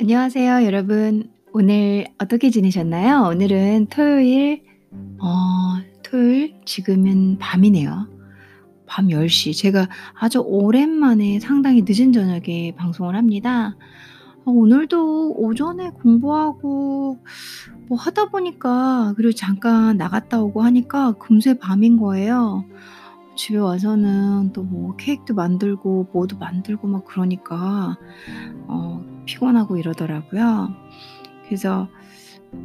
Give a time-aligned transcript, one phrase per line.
[0.00, 1.28] 안녕하세요, 여러분.
[1.52, 3.28] 오늘 어떻게 지내셨나요?
[3.30, 4.62] 오늘은 토요일,
[5.18, 5.26] 어,
[6.04, 8.06] 토요일 지금은 밤이네요.
[8.86, 9.58] 밤 10시.
[9.58, 13.76] 제가 아주 오랜만에 상당히 늦은 저녁에 방송을 합니다.
[14.44, 17.18] 어, 오늘도 오전에 공부하고
[17.88, 22.64] 뭐 하다 보니까 그리고 잠깐 나갔다 오고 하니까 금세 밤인 거예요.
[23.36, 27.96] 집에 와서는 또 뭐 케이크도 만들고 뭐도 만들고 막 그러니까
[28.66, 30.74] 어, 피곤하고 이러더라고요.
[31.44, 31.88] 그래서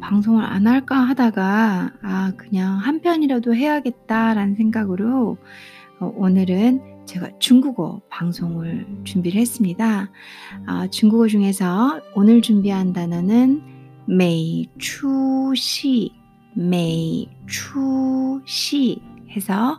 [0.00, 5.36] 방송을 안 할까 하다가 아 그냥 한 편이라도 해야겠다라는 생각으로
[6.00, 10.10] 어, 오늘은 제가 중국어 방송을 준비를 했습니다.
[10.66, 13.60] 아, 중국어 중에서 오늘 준비한 단어는
[14.06, 16.12] 메이추시,
[16.54, 17.28] 메이추시
[19.30, 19.78] 해서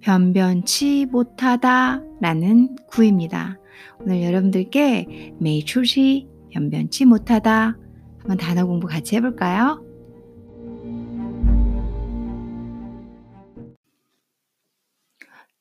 [0.00, 3.58] 변변치 못하다라는 구입니다.
[4.00, 7.78] 오늘 여러분들께 메이추시, 변변치 못하다
[8.18, 9.84] 한번 단어 공부 같이 해볼까요?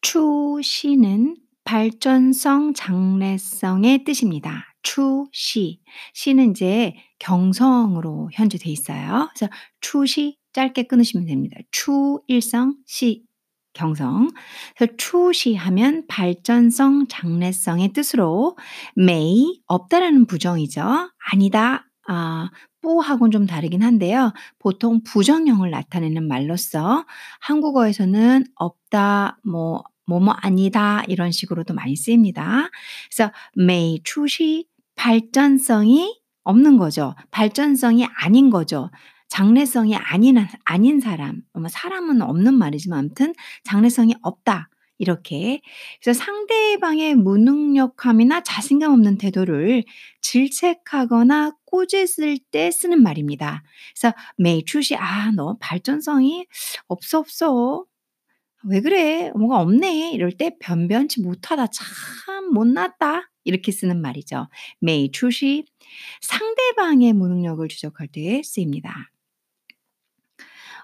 [0.02, 4.66] 추시는 발전성, 장래성의 뜻입니다.
[4.84, 5.80] 추시.
[6.14, 9.30] 시는 이제 경성으로 현재 돼 있어요.
[9.34, 11.58] 그래서 추시 짧게 끊으시면 됩니다.
[11.72, 13.24] 추 일성, 시
[13.74, 14.30] 경성.
[14.98, 18.58] 추시하면 발전성, 장래성의 뜻으로
[18.98, 21.10] may 없다라는 부정이죠.
[21.32, 21.88] 아니다.
[22.08, 22.50] 아,
[22.82, 24.34] 뿌하고는 좀 다르긴 한데요.
[24.60, 27.06] 보통 부정형을 나타내는 말로서
[27.40, 32.70] 한국어에서는 없다, 뭐 뭐뭐 아니다 이런 식으로도 많이 쓰입니다.
[33.10, 37.16] 그래서 may 추시 발전성이 없는 거죠.
[37.30, 38.90] 발전성이 아닌 거죠.
[39.32, 44.70] 장래성이 아닌 아닌 사람, 뭐 사람은 없는 말이지만 아무튼 장래성이 없다.
[44.98, 45.62] 이렇게
[46.04, 49.84] 그래서 상대방의 무능력함이나 자신감 없는 태도를
[50.22, 53.64] 질책하거나 꼬jes을 때 쓰는 말입니다.
[53.96, 54.14] 그래서
[54.66, 56.46] 추시 아 너 발전성이
[56.88, 57.86] 없어 없어
[58.64, 59.32] 왜 그래?
[59.36, 60.12] 뭐가 없네.
[60.12, 61.68] 이럴 때 변변치 못하다.
[61.68, 63.32] 참 못났다.
[63.46, 64.50] 이렇게 쓰는 말이죠.
[65.14, 65.66] 추시
[66.22, 69.12] 상대방의 무능력을 지적할 때 쓰입니다.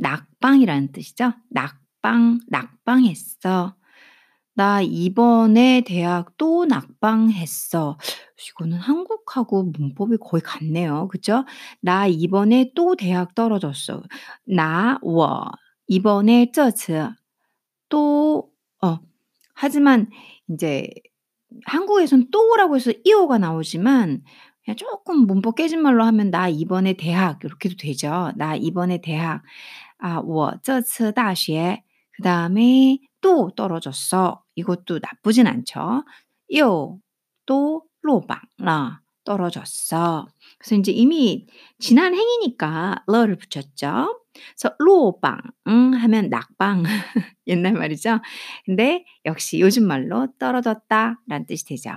[0.00, 1.32] 낙방이라는 뜻이죠.
[1.50, 3.74] 낙방, 낙방했어.
[4.54, 7.98] 나 이번에 대학 또 낙방했어.
[8.48, 11.08] 이거는 한국하고 문법이 거의 같네요.
[11.08, 11.44] 그죠?
[11.80, 14.02] 나 이번에 또 대학 떨어졌어.
[14.44, 15.46] 나, 워.
[15.86, 17.08] 이번에 쩌츠.
[17.88, 18.50] 또,
[18.82, 18.98] 어.
[19.54, 20.10] 하지만
[20.48, 20.88] 이제
[21.66, 24.22] 한국에선 또라고 해서 이오가 나오지만
[24.64, 28.32] 그냥 조금 문법 깨진 말로 하면 나 이번에 대학 이렇게도 되죠.
[28.36, 29.42] 나 이번에 대학.
[29.99, 31.83] 아, 我这次大学
[32.17, 34.43] 그다음에 또 떨어졌어.
[34.55, 36.03] 이것도 나쁘진 않죠.
[36.53, 40.27] 요또 로방라 떨어졌어.
[40.59, 41.47] 그래서 이제 이미
[41.79, 44.21] 지난 행이니까 러를 붙였죠.
[44.33, 46.83] 그래서 로방 응, 하면 낙방
[47.47, 48.19] 옛날 말이죠.
[48.65, 51.91] 근데 역시 요즘 말로 떨어졌다라는 뜻이 되죠.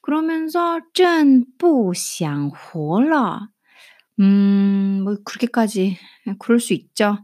[0.00, 3.50] 그러면서 真不想活了
[4.20, 5.96] 음, 뭐 그렇게까지
[6.38, 7.18] 그럴 수 있죠.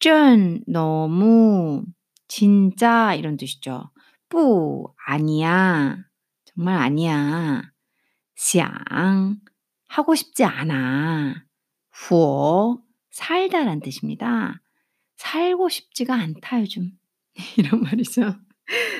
[0.00, 1.84] 真 너무
[2.28, 3.90] 진짜 이런 뜻이죠.
[4.28, 5.98] 不 아니야.
[6.44, 7.62] 정말 아니야.
[8.36, 9.36] 想
[9.88, 11.44] 하고 싶지 않아.
[12.08, 12.78] 活
[13.10, 14.60] 살다란 뜻입니다.
[15.16, 16.92] 살고 싶지가 않다 요즘.
[17.58, 18.34] 이런 말이죠.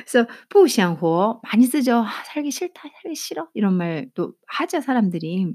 [0.05, 1.97] 그래서 不想活 많이 쓰죠.
[1.99, 5.55] 아, 살기 싫다, 살기 싫어 이런 말도 하죠 사람들이.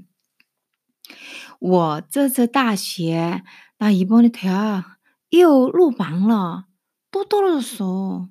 [1.60, 3.42] 我这次大学
[3.78, 4.98] 나 이번에 대학
[5.30, 6.66] 又落榜了
[7.10, 8.28] 또 떨어졌어.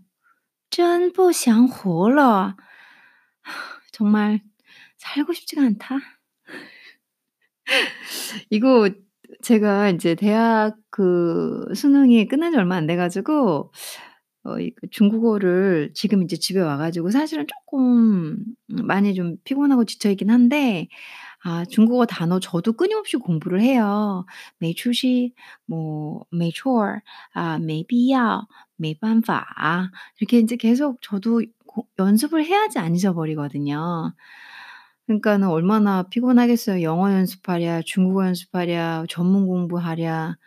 [0.69, 2.55] 真不想活了.
[3.91, 4.41] 정말
[4.97, 5.99] 살고 싶지가 않다.
[8.49, 8.89] 이거
[9.41, 13.71] 제가 이제 대학 그 수능이 끝난 지 얼마 안 돼 가지고
[14.43, 18.37] 어 그 중국어를 지금 이제 집에 와 가지고 사실은 조금
[18.67, 20.87] 많이 좀 피곤하고 지쳐 있긴 한데
[21.43, 24.25] 아 중국어 단어 저도 끊임없이 공부를 해요.
[24.59, 25.33] 没出息
[25.65, 27.01] 뭐没错儿
[27.33, 29.45] 啊没必要没办法
[30.19, 34.13] 이렇게 인제 계속 저도 고 연습을 해야지 안 잊어버리거든요.
[35.07, 36.81] 그러니까는 얼마나 피곤하겠어요.
[36.83, 40.37] 영어 연습하랴, 중국어 연습하랴, 전문 공부하랴.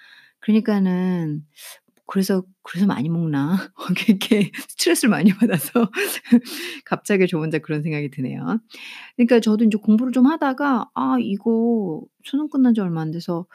[0.41, 1.45] 그러니까는
[2.08, 3.72] 그래서 그래서 많이 먹나?
[4.10, 5.90] 이렇게 스트레스를 많이 받아서
[6.86, 8.60] 갑자기 저 혼자 그런 생각이 드네요.
[9.18, 13.48] 그러니까 저도 인제 공부를 좀 하다가 '아 이거 수능 끝난 지 얼마 안 돼서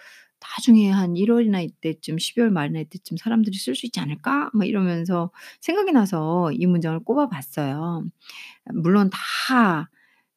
[0.59, 5.31] 나중에 한 1 월이나 이때쯤 12월 말이나 이때쯤 사람들이 쓸 수 있지 않을까?' 막 이러면서
[5.63, 8.05] 생각이 나서 이 문장을 꼽아 봤어요.
[8.75, 9.91] 물론 다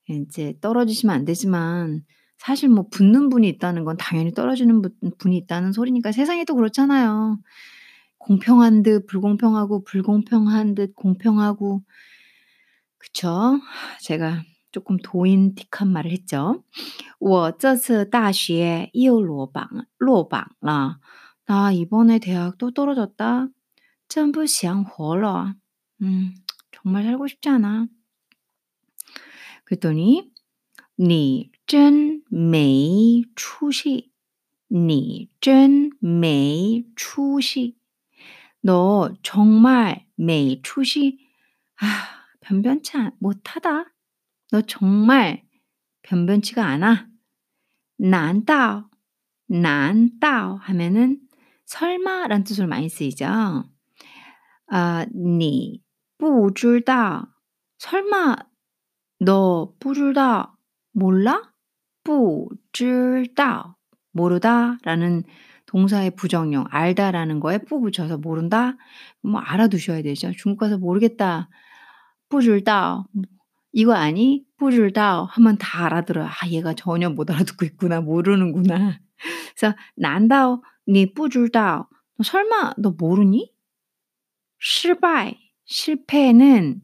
[0.10, 2.04] 인제 떨어지시면 안 되지만
[2.39, 7.39] 사실 뭐 붙는 분이 있다는 건 당연히 떨어지는 분 분이 있다는 소리니까 세상이 또 그렇잖아요.
[8.22, 11.82] 공평한 듯 불공평하고 불공평한 듯 공평하고
[12.98, 13.60] 그쵸?
[14.02, 14.42] 제가
[14.72, 16.62] 쪼끔 도인틱한 말을 했죠.
[17.19, 20.98] 我这次大学又落榜落榜了.
[21.46, 23.48] 나 이번에 대학 또 떨어졌다.
[24.08, 25.54] 真不想活了.
[26.02, 26.34] 음
[26.72, 27.88] 정말 살고 싶지 않아.
[29.64, 30.30] 그랬더니
[30.96, 34.10] 你真没出息.
[34.69, 37.76] 你真没出息.
[38.63, 41.19] 너 정말 매일 출시
[41.81, 41.86] 아,
[42.39, 43.94] 변변치 못하다.
[44.51, 45.44] 너 정말
[46.04, 47.07] 변변치가 않아.
[47.98, 48.86] 난다오,
[49.48, 51.19] 난다오 하면은
[51.65, 53.25] 설마란 뜻으로 많이 쓰이죠.
[54.68, 55.81] 아, 니,
[56.18, 57.36] 뿌줄다.
[57.80, 58.36] 설마,
[59.19, 60.57] 너 뿌줄다.
[60.94, 61.54] 몰라?
[62.04, 63.77] 뿌줄다.
[64.12, 64.77] 모르다.
[64.83, 65.24] 라는
[65.73, 68.77] 동사의 부정형 알다라는 거에 뿌 붙여서 모른다.
[69.23, 70.31] 뭐 알아두셔야 되죠.
[70.37, 71.49] 중국 가서 모르겠다.
[72.29, 73.05] 뿌줄다.
[73.11, 73.23] 뭐
[73.71, 74.45] 이거 아니?
[74.57, 76.27] 뿌줄다 하면 다 알아들어.
[76.27, 78.01] 아 얘가 전혀 못 알아듣고 있구나.
[78.01, 78.99] 모르는구나.
[79.57, 81.89] 그래서 난다오 니 뿌줄다.
[82.23, 83.51] 설마 너 모르니?
[84.59, 86.81] 실패 실패는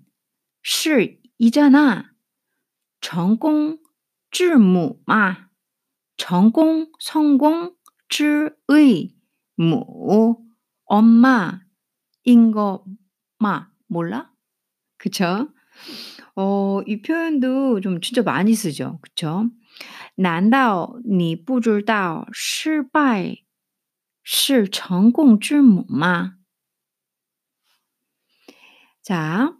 [0.63, 2.11] 실이잖아.
[3.01, 3.77] 전공
[4.31, 5.47] 질무마
[6.17, 7.75] 전공 성공
[8.08, 9.14] 之의
[9.56, 10.36] 무
[10.86, 12.84] 엄마인 거
[13.38, 13.68] 마.
[13.88, 14.30] 몰라?
[14.98, 15.48] 그쵸?
[16.36, 18.98] 어 이 표현도 좀 진짜 많이 쓰죠.
[19.02, 19.50] 그쵸?
[20.16, 23.38] 难道你不知道失败
[24.22, 26.36] 是成功之母吗?
[29.02, 29.54] 자,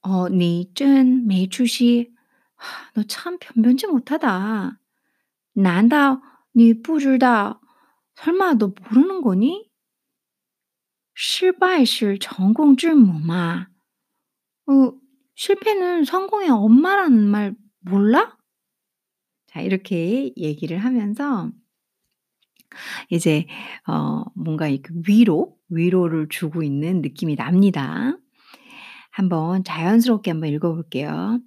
[0.00, 2.14] 어, 你真没出息.
[2.94, 4.78] 너 참 변변치 못하다.
[5.54, 6.22] 难道
[6.52, 7.60] 你不知道
[8.16, 9.68] 설마 너 모르는 거니?
[11.14, 13.68] 失败是成功之母吗?
[14.66, 14.92] 어,
[15.34, 18.36] 실패는 성공의 엄마라는 말 몰라?
[19.46, 21.50] 자, 이렇게 얘기를 하면서
[23.08, 23.46] 이제
[23.86, 28.16] 어 뭔가 이렇게 위로, 위로를 주고 있는 느낌이 납니다.
[29.10, 31.40] 한번 자연스럽게 한번 읽어 볼게요.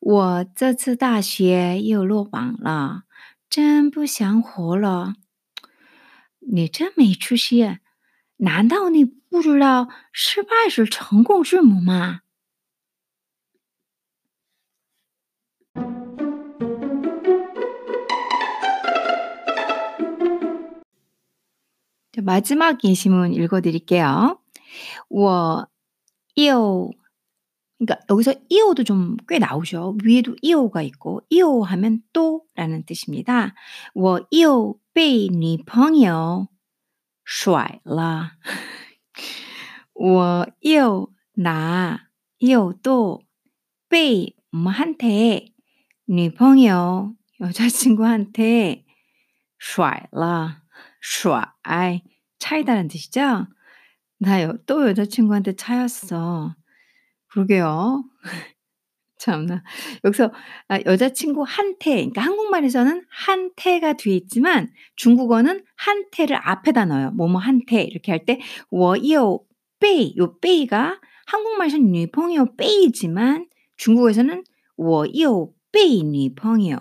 [0.00, 3.04] 我这次大学又落榜了，
[3.48, 5.14] 真不想活了。
[6.42, 7.78] 你真没出息。
[8.38, 12.20] 难道你不知道失败是成功之母吗？
[22.12, 24.40] 자, 마지막 예시문 읽어 드릴게요.
[25.08, 25.68] 我
[26.34, 26.92] 又
[27.82, 29.96] 그러니까 여기서 이오도 좀 꽤 나오죠.
[30.04, 33.54] 위에도 이오가 있고 이오 하면 또라는 뜻입니다.
[33.94, 36.48] 我又被女朋友
[37.24, 38.32] 甩了.
[39.94, 42.08] 我又나
[42.40, 43.22] 又또
[43.88, 45.52] 被 뭐한테
[46.08, 48.84] 女朋友 여자친구한테
[49.58, 50.62] 甩了.
[51.00, 52.02] 甩
[52.38, 53.46] 차이다라는 뜻이죠.
[54.20, 56.54] 나 또 여자친구한테 차였어.
[57.33, 58.03] 그러게요.
[59.17, 59.63] 참나.
[60.03, 60.31] 여기서
[60.67, 67.11] 아, 여자친구한테, 그러니까 한국말에서는 한테가 뒤에 있지만 중국어는 한테를 앞에다 넣어요.
[67.11, 68.39] 뭐뭐한테 이렇게 할 때
[68.71, 69.39] 워이오
[69.79, 73.47] 빼이 요 빼이가 한국말에서는 니펑이요 빼이지만
[73.77, 74.43] 중국에서는
[74.77, 76.77] 워이오 빼이 니펑이요.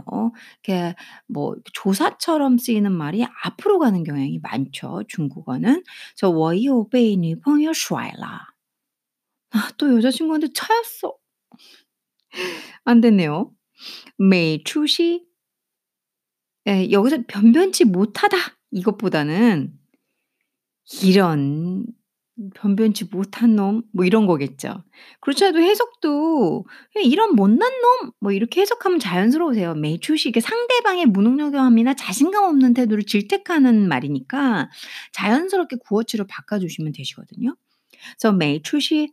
[0.65, 0.95] 이렇게
[1.29, 5.03] 뭐 조사처럼 쓰이는 말이 앞으로 가는 경향이 많죠.
[5.09, 5.83] 중국어는
[6.17, 8.52] 저 워이오 빼이 니펑이요 슈아라.
[9.53, 11.17] 아, 또 여자친구한테 차였어.
[12.85, 13.53] 안 됐네요.
[14.19, 15.27] 매출시
[16.69, 18.37] 예, 여기서 변변치 못하다.
[18.71, 19.73] 이것보다는
[21.03, 21.85] 이런
[22.55, 24.85] 변변치 못한 놈 뭐 이런 거겠죠.
[25.21, 26.65] 그렇지 않아도 해석도
[26.99, 29.75] 예, 이런 못난 놈 뭐 이렇게 해석하면 자연스러우세요.
[29.75, 34.71] 매출시 이게 상대방의 무능력함이나 자신감 없는 태도를 질책하는 말이니까
[35.13, 37.57] 자연스럽게 구어체로 바꿔주시면 되시거든요.
[38.19, 39.13] 그래서 매출시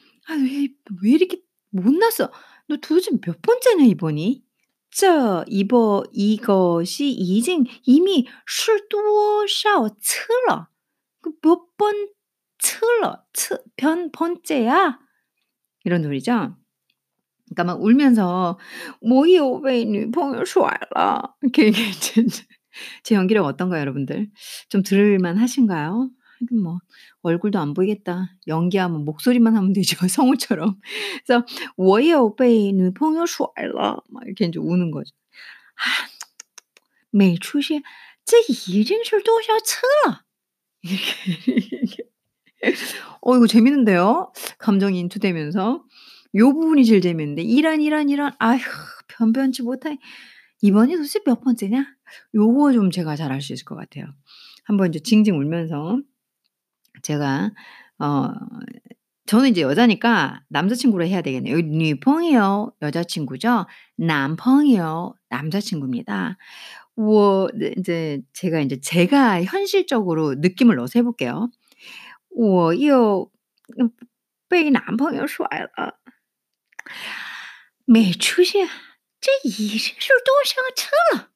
[0.30, 0.68] 아, 왜,
[1.02, 1.40] 왜 이렇게
[1.70, 2.30] 못났어?
[2.68, 4.44] 너 도대체 몇 번째냐, 이번이?
[4.90, 10.70] 这 이거 이것이 이징 이미 是多少次了?
[11.20, 12.08] 그몇 번
[12.58, 13.26] 次了?
[13.34, 14.98] 츠, 변, 번째야?
[15.84, 16.56] 이런 소리죠.
[17.46, 18.58] 그러니까 막 울면서
[19.00, 22.22] 我又被女朋友甩了 이렇게 얘기했죠.
[23.02, 24.30] 제 연기력 어떤가요, 여러분들?
[24.68, 26.10] 좀 들을만 하신가요?
[26.40, 26.78] 하긴 뭐
[27.22, 28.34] 얼굴도 안 보이겠다.
[28.46, 29.96] 연기하면 목소리만 하면 되죠.
[30.08, 30.80] 성우처럼.
[31.26, 31.44] 그래서
[31.76, 35.12] 我有被女朋友甩了막 이렇게 이제 우는 거죠.
[35.76, 36.08] 아,
[37.10, 37.82] 每出现
[38.24, 40.24] 这已经是多少次了.
[40.82, 42.08] 이렇게.
[43.20, 44.32] 어 이거 재밌는데요.
[44.58, 45.84] 감정이 인투되면서
[46.36, 48.60] 요 부분이 제일 재밌는데 이란 이란 이란 아휴
[49.08, 49.98] 변변치 못해.
[50.62, 51.86] 이번이 도대체 몇 번째냐?
[52.34, 54.06] 요거 좀 제가 잘 알 수 있을 것 같아요.
[54.64, 56.00] 한번 이제 징징 울면서
[57.02, 57.52] 제가
[57.98, 58.28] 어
[59.26, 61.54] 저는 이제 여자니까 남자친구로 해야 되겠네요.
[61.54, 63.66] 여기 女朋友 여자친구죠.
[63.96, 66.38] 男朋友 남자친구입니다.
[66.96, 71.50] 我 네 인제 제가 인제 제가 현실적으로 느낌을 넣어서 해 볼게요.
[72.30, 73.30] 我又
[74.48, 75.98] 被男朋友甩了.
[77.84, 78.68] 没出现
[79.20, 79.92] 这已经是
[80.24, 81.30] 多少次了.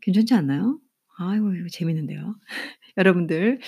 [0.00, 0.80] 괜찮지 않나요?
[1.16, 2.34] 아이고 이거 재밌는데요.
[2.96, 3.60] 여러분들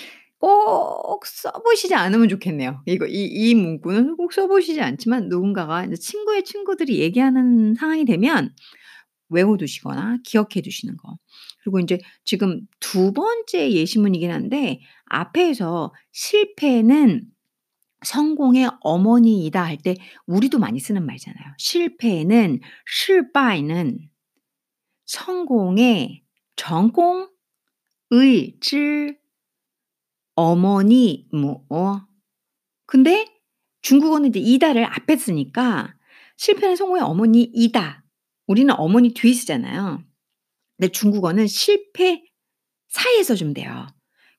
[0.46, 2.82] 꼭 써보시지 않으면 좋겠네요.
[2.86, 8.52] 이거 이, 이 문구는 꼭 써보시지 않지만 누군가가 친구의 친구들이 얘기하는 상황이 되면
[9.30, 11.16] 외워두시거나 기억해 두시는 거.
[11.62, 17.24] 그리고 이제 지금 두 번째 예시문이긴 한데 앞에서 실패는
[18.04, 19.94] 성공의 어머니이다 할 때
[20.26, 21.54] 우리도 많이 쓰는 말잖아요.
[21.58, 23.98] 실패는 실바이는
[25.06, 26.22] 성공의
[26.56, 27.28] 전공의
[28.60, 29.18] 질
[30.34, 31.64] 어머니 뭐.
[31.70, 32.00] 어?
[32.86, 33.26] 근데
[33.82, 35.94] 중국어는 이제 이다를 앞에 쓰니까
[36.36, 38.04] 실패는 성공의 어머니 이다.
[38.46, 40.02] 우리는 어머니 뒤에 쓰잖아요.
[40.76, 42.24] 근데 중국어는 실패
[42.88, 43.86] 사이에서 좀 돼요.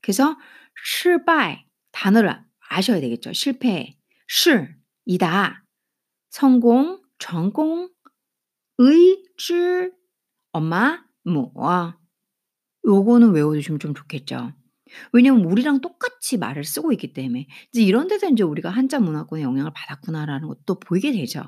[0.01, 0.37] 그래서
[0.85, 3.33] 실패 단어를 아셔야 되겠죠.
[3.33, 3.95] 실패,
[4.27, 5.63] 실, 이다,
[6.29, 7.89] 성공, 전공,
[8.79, 9.93] 의, 줄,
[10.51, 11.51] 엄마, 뭐.
[11.55, 11.93] 어?
[12.85, 14.53] 요거는 외워두시면 좀 좋겠죠.
[15.11, 19.71] 왜냐면 우리랑 똑같이 말을 쓰고 있기 때문에 이제 이런 데서 이제 우리가 한자 문화권의 영향을
[19.73, 21.43] 받았구나라는 것도 보이게 되죠.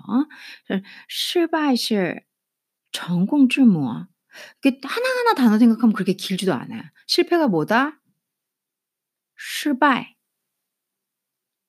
[1.10, 2.22] 실바이실
[2.92, 4.08] 전공줄 모아
[4.64, 6.82] 이게 하나하나 단어 생각하면 그렇게 길지도 않아요.
[7.08, 8.02] 실패가 뭐다?
[9.38, 10.16] 실발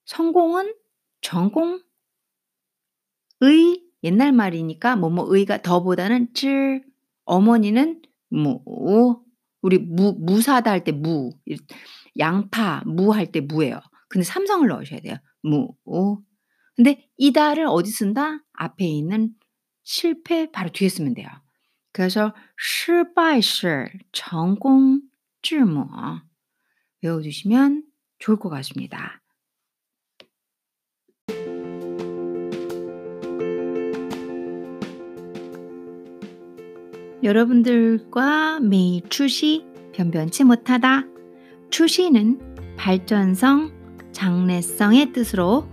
[0.07, 0.75] 성공은
[1.21, 1.81] 전공
[3.41, 6.85] 의 옛날 말이니까 뭐뭐의가 더보다는 질
[7.25, 8.63] 어머니는 뭐
[9.66, 11.32] 우리 무 무사다 할 때 무.
[12.20, 13.80] 양파 무 할 때 무예요.
[14.10, 15.16] 근데 삼성을 넣으셔야 돼요.
[15.44, 15.76] 무.
[16.76, 18.44] 근데 이다를 어디 쓴다?
[18.54, 19.34] 앞에 있는
[19.84, 21.28] 실패 바로 뒤에 쓰면 돼요.
[21.94, 25.02] 그래서 失败是成功
[25.42, 25.86] 之母
[27.02, 27.84] 외워두시면
[28.20, 29.22] 좋을 것 같습니다.
[37.26, 41.06] 여러분들과 매일 추시 변변치 못하다.
[41.70, 42.40] 추시는
[42.78, 43.72] 발전성,
[44.12, 45.68] 장래성의 뜻으로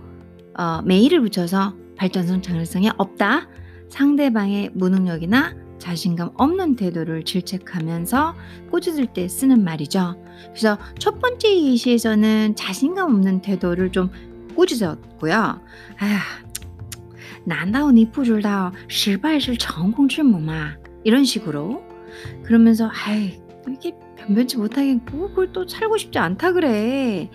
[0.57, 3.47] 어, 매일을 붙여서 발전성, 장래성이 없다.
[3.89, 8.35] 상대방의 무능력이나 자신감 없는 태도를 질책하면서
[8.69, 10.21] 꼬집을 때 쓰는 말이죠.
[10.49, 14.09] 그래서 첫 번째 예시에서는 자신감 없는 태도를 좀
[14.55, 15.33] 꾸짖었고요.
[15.33, 16.21] 아,
[17.45, 20.73] 难道你不知道失败是成功之母吗?
[21.03, 21.83] 이런 식으로
[22.43, 23.39] 그러면서 아이
[23.69, 27.29] 이게 변변치 못하게 뭐 그걸 또 살고 싶지 않다 그래.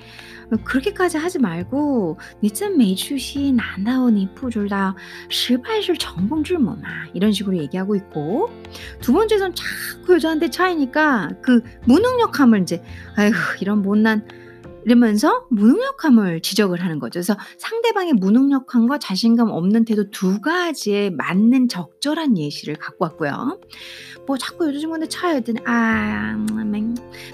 [0.65, 4.95] 그렇게까지 하지 말고 你真没出息难道你不知道
[5.29, 8.51] 失败是成功之母吗 이런 식으로 얘기하고 있고
[9.01, 12.83] 두 번째선 자꾸 여자한테 차이니까 그 무능력함을 이제
[13.17, 14.23] 아이고 이런 못난
[14.86, 17.20] 이러면서 무능력함을 지적을 하는 거죠.
[17.20, 23.60] 그래서 상대방의 무능력함과 자신감 없는 태도 두 가지에 맞는 적절한 예시를 갖고 왔고요.
[24.26, 26.36] 뭐 자꾸 요즘에 차야 되는 아,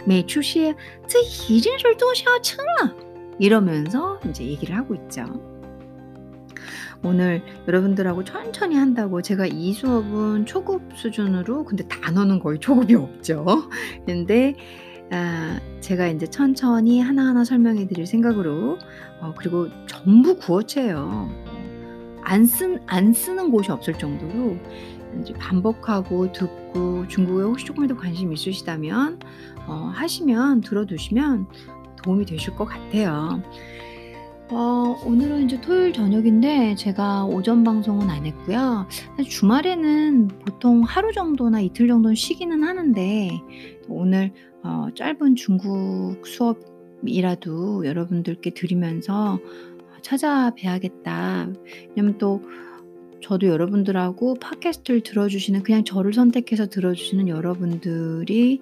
[0.06, 0.76] 매출시에
[1.50, 2.96] 이제를 도셔 층아
[3.40, 5.26] 이러면서 이제 얘기를 하고 있죠.
[7.04, 13.46] 오늘 여러분들하고 천천히 한다고 제가 이 수업은 초급 수준으로 근데 단어는 거의 초급이 없죠.
[14.08, 14.56] 근데
[15.12, 18.78] 아 제가 인제 천천히 하나하나 설명해 드릴 생각으로
[19.22, 21.30] 어 그리고 전부 구어체예요.
[22.24, 24.58] 안 쓴 안 쓰는 곳이 없을 정도로
[25.40, 29.20] 반복하고 듣고 중국어에 혹시 쪼끔이라도 관심 있으시다면
[29.68, 31.48] 어 하시면 들어 두시면
[32.04, 33.42] 도움이 되실 것 같아요.
[34.52, 38.88] 어 오늘은 인제 토요일 저녁인데 제가 오전 방송은 안 했고요.
[39.28, 43.30] 주말에는 보통 하루 정도나 이틀 정도는 쉬기는 하는데
[43.88, 51.50] 오늘 어 짧은 중국 수업이라도 여러분들께 드리면서 어 '찾아뵈야겠다.'
[51.96, 52.42] 왜냐면 또
[53.22, 58.62] 저도 여러분들하고 팟캐스트를 들어 주시는 그냥 저를 선택해서 들어 주시는 여러분들이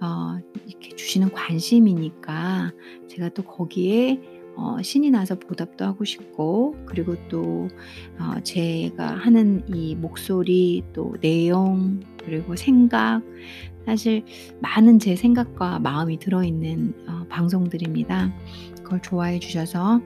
[0.00, 2.72] 어 이렇게 주시는 관심이니까
[3.08, 7.68] 제가 또 거기에 어 신이 나서 보답도 하고 싶고 그리고 또
[8.18, 13.22] 어 제가 하는 이 목소리 또 내용 그리고 생각
[13.86, 14.24] 사실
[14.60, 18.32] 많은 제 생각과 마음이 들어있는 어 방송들입니다.
[18.82, 20.00] 그걸 좋아해 주셔서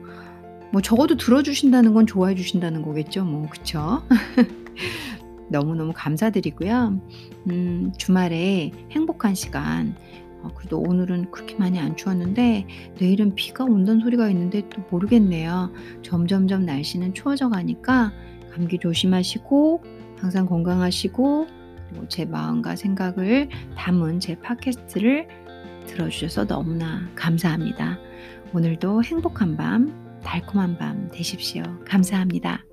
[0.71, 3.47] 뭐 적어도 들어 주신다는 건 좋아해 주신다는 거겠죠 뭐.
[3.49, 4.03] 그쵸?
[5.49, 6.99] 너무너무 감사드리고요.
[7.49, 9.95] 음 주말에 행복한 시간
[10.32, 12.67] 어 그래도 오늘은 그렇게 많이 안 추웠는데
[12.99, 15.71] 내일은 비가 온다는 소리가 있는데 또 모르겠네요.
[16.01, 18.11] 점점점 날씨는 추워져 가니까
[18.53, 19.83] 감기 조심하시고
[20.19, 21.47] 항상 건강하시고
[21.89, 25.27] 그리고 제 마음과 생각을 담은 제 팟캐스트를
[25.85, 27.99] 들어 주셔서 너무나 감사합니다.
[28.53, 31.63] 오늘도 행복한 밤, 달콤한 밤 되십시오.
[31.85, 32.72] 감사합니다.